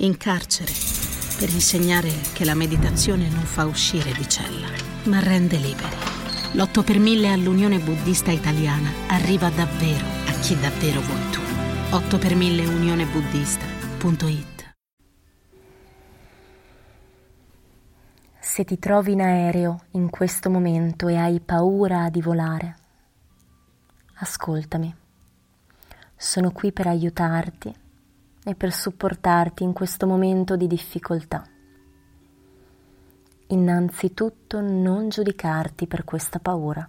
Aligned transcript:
in 0.00 0.16
carcere, 0.16 0.72
per 1.38 1.50
insegnare 1.50 2.12
che 2.32 2.44
la 2.44 2.54
meditazione 2.54 3.28
non 3.28 3.42
fa 3.42 3.66
uscire 3.66 4.12
di 4.12 4.28
cella, 4.28 4.68
ma 5.04 5.18
rende 5.18 5.56
liberi. 5.56 5.96
L'8 6.52 6.84
per 6.84 6.98
1000 6.98 7.32
all'Unione 7.32 7.80
Buddista 7.80 8.30
Italiana 8.30 8.90
arriva 9.08 9.50
davvero 9.50 10.06
a 10.26 10.32
chi 10.40 10.58
davvero 10.60 11.00
vuoi 11.00 11.30
tu. 11.30 11.40
8 11.90 12.18
per 12.18 12.36
1000 12.36 12.66
unionebuddista.it 12.66 14.72
Se 18.38 18.64
ti 18.64 18.78
trovi 18.78 19.12
in 19.12 19.22
aereo 19.22 19.82
in 19.92 20.10
questo 20.10 20.48
momento 20.48 21.08
e 21.08 21.16
hai 21.16 21.40
paura 21.40 22.08
di 22.08 22.22
volare, 22.22 22.76
ascoltami. 24.14 24.94
Sono 26.16 26.52
qui 26.52 26.72
per 26.72 26.86
aiutarti 26.86 27.86
e 28.44 28.54
per 28.54 28.72
supportarti 28.72 29.62
in 29.62 29.72
questo 29.72 30.06
momento 30.06 30.56
di 30.56 30.66
difficoltà. 30.66 31.44
Innanzitutto 33.48 34.60
non 34.60 35.08
giudicarti 35.08 35.86
per 35.86 36.04
questa 36.04 36.38
paura. 36.38 36.88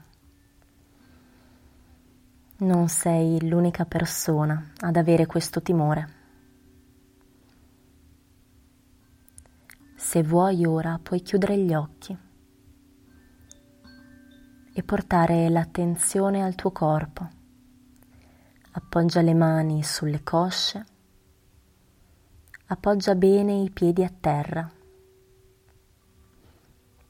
Non 2.58 2.90
sei 2.90 3.48
l'unica 3.48 3.86
persona 3.86 4.72
ad 4.80 4.98
avere 4.98 5.26
questo 5.26 5.62
timore. 5.62 6.18
Se 9.96 10.24
vuoi 10.24 10.66
ora 10.66 11.00
puoi 11.02 11.22
chiudere 11.22 11.58
gli 11.58 11.74
occhi 11.74 12.18
e 14.74 14.84
portare 14.84 15.50
l'attenzione 15.50 16.44
al 16.44 16.56
tuo 16.56 16.72
corpo. 16.72 17.28
Appoggia 18.72 19.22
le 19.22 19.34
mani 19.34 19.84
sulle 19.84 20.24
cosce 20.24 20.86
appoggia 22.72 23.16
bene 23.16 23.64
i 23.64 23.72
piedi 23.72 24.04
a 24.04 24.12
terra. 24.20 24.70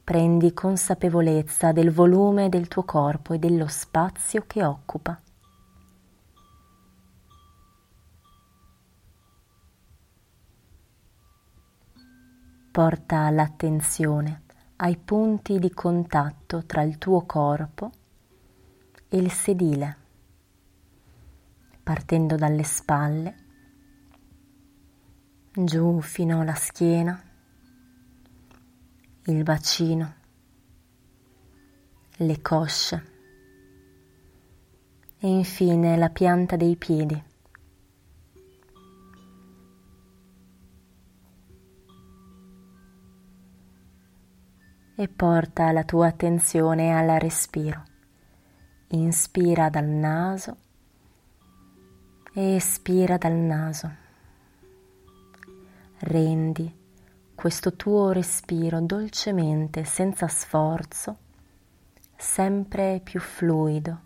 Prendi 0.05 0.53
consapevolezza 0.53 1.73
del 1.73 1.91
volume 1.91 2.47
del 2.47 2.69
tuo 2.69 2.83
corpo 2.83 3.33
e 3.33 3.39
dello 3.39 3.67
spazio 3.67 4.45
che 4.47 4.63
occupa. 4.63 5.19
Porta 12.71 13.29
l'attenzione 13.29 14.43
ai 14.77 14.95
punti 14.95 15.59
di 15.59 15.71
contatto 15.71 16.63
tra 16.65 16.83
il 16.83 16.97
tuo 16.97 17.25
corpo 17.25 17.91
e 19.09 19.17
il 19.17 19.29
sedile, 19.29 19.97
partendo 21.83 22.37
dalle 22.37 22.63
spalle 22.63 23.47
giù 25.65 25.99
fino 26.01 26.41
alla 26.41 26.53
schiena, 26.53 27.21
il 29.25 29.43
bacino, 29.43 30.13
le 32.17 32.41
cosce 32.41 33.03
e 35.19 35.27
infine 35.27 35.97
la 35.97 36.09
pianta 36.09 36.55
dei 36.55 36.75
piedi. 36.75 37.23
E 44.95 45.07
porta 45.07 45.71
la 45.71 45.83
tua 45.83 46.07
attenzione 46.07 46.93
al 46.93 47.19
respiro. 47.19 47.83
Inspira 48.89 49.69
dal 49.69 49.85
naso 49.85 50.57
e 52.33 52.55
espira 52.55 53.17
dal 53.17 53.33
naso 53.33 54.07
rendi 55.99 56.77
questo 57.39 57.77
tuo 57.77 58.11
respiro 58.11 58.81
dolcemente, 58.81 59.85
senza 59.85 60.27
sforzo, 60.27 61.19
sempre 62.17 62.99
più 63.01 63.21
fluido, 63.21 64.01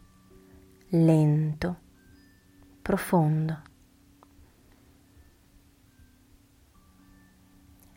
lento, 0.89 1.77
profondo. 2.79 3.61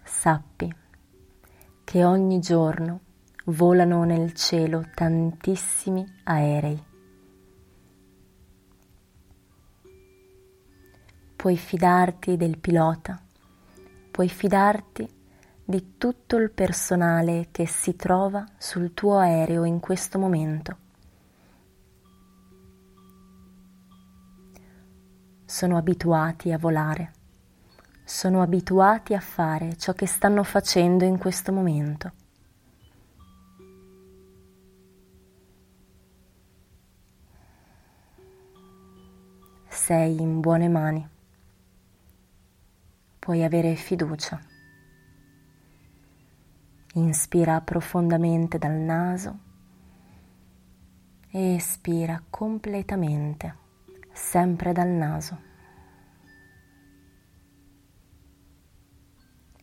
Sappi 0.03 0.75
che 1.85 2.05
ogni 2.05 2.41
giorno 2.41 3.01
volano 3.45 4.05
nel 4.05 4.33
cielo 4.33 4.89
tantissimi 4.95 6.03
aerei. 6.25 6.83
Puoi 11.37 11.57
fidarti 11.59 12.39
del 12.39 12.57
pilota 12.57 13.21
puoi 14.17 14.31
fidarti 14.31 15.07
di 15.63 15.99
tutto 15.99 16.37
il 16.39 16.51
personale 16.51 17.49
che 17.51 17.67
si 17.67 17.97
trova 17.97 18.47
sul 18.57 18.95
tuo 18.95 19.19
aereo 19.19 19.65
in 19.65 19.79
questo 19.79 20.19
momento. 20.19 20.77
Sono 25.45 25.77
abituati 25.77 26.51
a 26.51 26.57
volare, 26.57 27.13
sono 28.05 28.41
abituati 28.41 29.13
a 29.13 29.21
fare 29.21 29.77
ciò 29.77 29.93
che 29.93 30.07
stanno 30.07 30.45
facendo 30.45 31.05
in 31.05 31.19
questo 31.19 31.53
momento. 31.53 32.13
Sei 39.69 40.19
in 40.19 40.41
buone 40.41 40.69
mani 40.69 41.16
puoi 43.27 43.43
avere 43.43 43.75
fiducia. 43.75 44.41
Inspira 46.93 47.61
profondamente 47.61 48.57
dal 48.57 48.77
naso 48.77 49.39
e 51.33 51.57
espira 51.57 52.23
completamente, 52.31 53.57
sempre 54.13 54.71
dal 54.73 54.87
naso. 54.87 55.41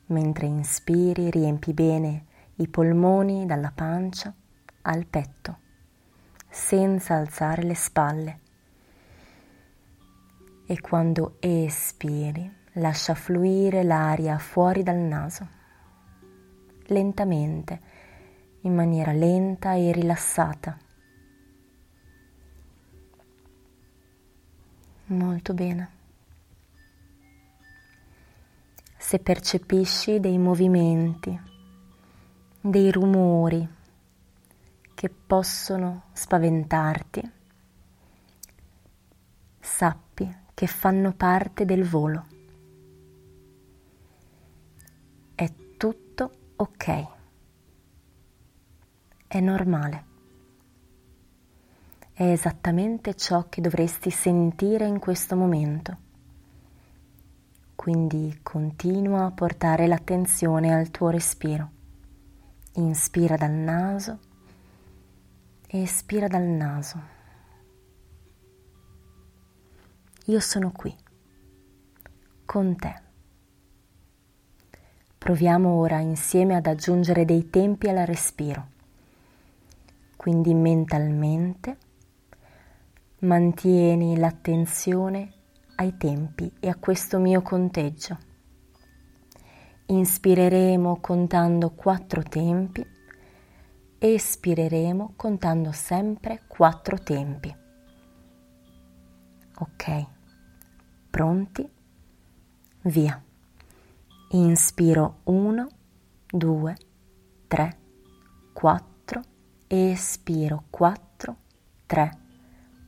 Mentre 0.07 0.46
inspiri 0.46 1.31
riempi 1.31 1.72
bene 1.72 2.25
i 2.56 2.68
polmoni 2.68 3.46
dalla 3.46 3.72
pancia 3.73 4.35
al 4.81 5.06
petto, 5.06 5.59
senza 6.50 7.16
alzare 7.16 7.63
le 7.63 7.75
spalle. 7.75 8.40
E 10.66 10.81
quando 10.81 11.38
espiri, 11.40 12.62
Lascia 12.78 13.13
fluire 13.13 13.84
l'aria 13.84 14.39
fuori 14.39 14.81
dal 14.81 14.97
naso, 14.97 15.47
lentamente, 16.85 17.79
in 18.61 18.73
maniera 18.73 19.11
lenta 19.11 19.75
e 19.75 19.91
rilassata. 19.91 20.75
Molto 25.06 25.53
bene. 25.53 25.89
Se 28.97 29.19
percepisci 29.19 30.19
dei 30.19 30.40
movimenti, 30.40 31.40
dei 32.59 32.91
rumori 32.91 33.67
che 34.95 35.09
possono 35.09 36.05
spaventarti, 36.13 37.31
sappi 39.59 40.38
che 40.55 40.66
fanno 40.66 41.13
parte 41.13 41.66
del 41.66 41.84
volo. 41.84 42.32
Ok, 46.55 47.07
è 49.27 49.39
normale, 49.39 50.05
è 52.13 52.23
esattamente 52.23 53.16
ciò 53.16 53.47
che 53.49 53.61
dovresti 53.61 54.09
sentire 54.09 54.85
in 54.85 54.99
questo 54.99 55.35
momento. 55.35 55.97
Quindi 57.75 58.39
continua 58.41 59.25
a 59.25 59.31
portare 59.31 59.88
l'attenzione 59.88 60.73
al 60.73 60.90
tuo 60.91 61.09
respiro. 61.09 61.72
Inspira 62.75 63.35
dal 63.35 63.52
naso 63.52 64.31
espira 65.81 66.28
dal 66.28 66.43
naso. 66.43 67.02
Io 70.25 70.40
sono 70.40 70.72
qui, 70.72 70.96
con 72.46 72.75
te. 72.75 73.02
Proviamo 75.23 75.75
ora 75.75 75.99
insieme 75.99 76.53
ad 76.53 76.66
aggiungere 76.67 77.23
dei 77.23 77.49
tempi 77.49 77.87
al 77.87 78.05
respiro. 78.05 78.67
Quindi 80.17 80.53
mentalmente 80.53 81.78
mantieni 83.20 84.17
l'attenzione 84.17 85.31
ai 85.75 85.96
tempi 85.96 86.52
e 86.59 86.67
a 86.67 86.75
questo 86.75 87.20
mio 87.20 87.41
conteggio. 87.41 88.17
Inspireremo 89.85 90.99
contando 90.99 91.70
quattro 91.70 92.22
tempi, 92.22 92.85
espireremo 93.99 95.14
contando 95.16 95.72
sempre 95.72 96.41
quattro 96.47 96.97
tempi. 96.97 97.55
Ok, 99.59 100.05
pronti? 101.09 101.72
Via. 102.81 103.23
Inspiro 104.35 105.18
1, 105.26 105.68
2, 106.34 106.76
3, 107.47 107.78
4, 108.52 109.22
espiro 109.70 110.64
4, 110.72 111.38
3, 111.85 112.12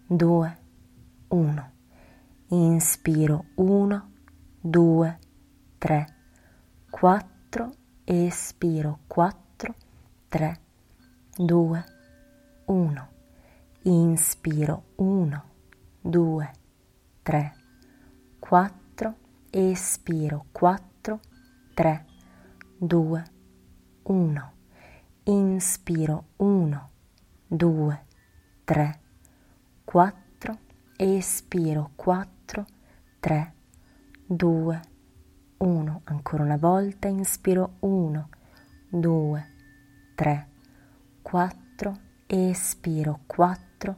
2, 0.09 0.57
1. 1.29 1.71
Inspiro 2.49 3.45
1, 3.57 4.01
2, 4.63 5.17
3, 5.77 6.05
4, 6.89 7.71
espiro 8.07 8.99
4, 9.07 9.75
3, 10.29 10.59
2, 11.37 11.83
1. 12.65 13.07
Inspiro 13.83 14.83
1, 14.97 15.41
2, 16.01 16.49
3, 17.21 17.53
4, 18.39 19.15
espiro 19.51 20.45
4, 20.51 20.94
3, 21.75 22.05
2, 22.79 23.23
1. 24.03 24.51
Inspiro 25.25 26.25
1, 26.37 26.89
2, 27.49 27.99
3, 28.63 28.99
4, 29.83 30.57
espiro 30.97 31.91
4, 31.97 32.65
3, 33.19 33.53
2, 34.25 34.81
1. 35.57 36.01
Ancora 36.05 36.43
una 36.43 36.55
volta, 36.55 37.09
inspiro 37.09 37.73
1, 37.81 38.29
2, 38.91 39.45
3, 40.15 40.47
4, 41.21 41.99
espiro 42.27 43.19
4, 43.27 43.97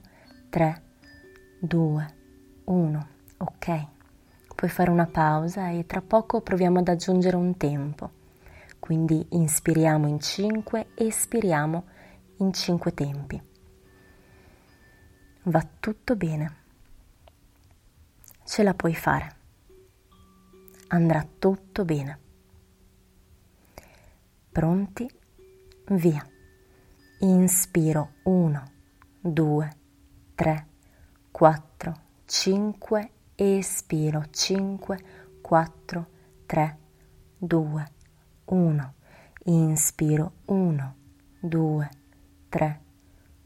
3, 0.49 0.81
2, 1.61 2.07
1. 2.65 3.07
Ok. 3.37 3.96
Puoi 4.57 4.71
fare 4.71 4.89
una 4.89 5.05
pausa 5.05 5.69
e 5.69 5.85
tra 5.85 6.01
poco 6.01 6.41
proviamo 6.41 6.79
ad 6.79 6.87
aggiungere 6.87 7.35
un 7.35 7.57
tempo. 7.57 8.09
Quindi 8.79 9.23
inspiriamo 9.29 10.07
in 10.07 10.19
5, 10.19 10.93
espiriamo 10.95 11.85
in 12.37 12.51
5 12.51 12.93
tempi. 12.95 13.39
Va 15.43 15.67
tutto 15.79 16.15
bene. 16.15 16.55
Ce 18.45 18.63
la 18.63 18.73
puoi 18.73 18.95
fare. 18.95 19.35
Andrà 20.87 21.23
tutto 21.37 21.85
bene. 21.85 22.19
Pronti? 24.51 25.07
Via. 25.89 26.27
Inspiro 27.19 28.13
1, 28.23 28.71
2, 29.21 29.77
3, 30.33 30.67
4, 31.29 31.93
5 32.25 33.11
espiro 33.37 34.23
5, 34.31 34.97
4, 35.43 36.07
3, 36.47 36.77
2, 37.39 37.85
1. 38.47 38.93
Inspiro 39.45 40.33
1, 40.47 40.95
2, 41.43 41.89
3, 42.49 42.79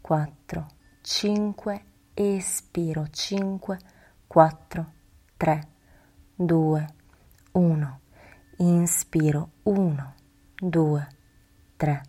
4, 0.01 0.67
5, 1.01 1.81
espiro 2.15 3.05
5, 3.11 3.77
4, 4.27 4.85
3, 5.38 5.67
2, 6.38 6.88
1. 7.51 7.99
Inspiro 8.59 9.49
1, 9.63 10.13
2, 10.61 11.07
3, 11.75 12.01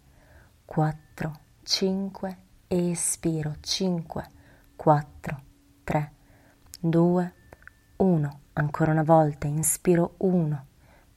4, 0.66 1.32
5, 1.64 2.36
espiro 2.68 3.56
5, 3.60 4.22
4, 4.76 5.42
3, 5.84 6.12
2, 6.80 7.32
1. 7.34 7.41
Ancora 8.54 8.90
una 8.90 9.04
volta, 9.04 9.46
inspiro 9.46 10.14
1, 10.16 10.66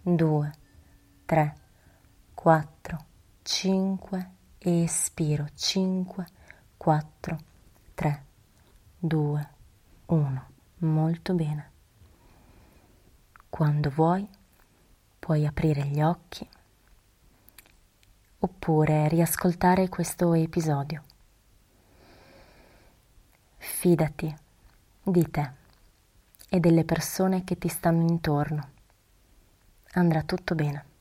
2, 0.04 0.52
3, 1.26 1.56
4, 2.36 3.06
5, 3.42 4.32
espiro 4.60 5.48
5, 5.52 6.26
4, 6.78 7.38
3, 7.96 8.26
2, 9.00 9.50
1. 10.06 10.48
Molto 10.78 11.34
bene. 11.34 11.72
Quando 13.50 13.90
vuoi 13.90 14.30
puoi 15.18 15.48
aprire 15.48 15.88
gli 15.88 16.04
occhi 16.04 16.48
oppure 18.38 19.08
riascoltare 19.08 19.90
questo 19.90 20.36
episodio. 20.36 21.04
Fidati 23.58 24.36
di 25.02 25.32
te 25.32 25.64
e 26.56 26.60
delle 26.62 26.86
persone 26.86 27.44
che 27.44 27.58
ti 27.58 27.68
stanno 27.68 28.08
intorno. 28.08 28.70
Andrà 29.94 30.24
tutto 30.24 30.56
bene. 30.56 30.95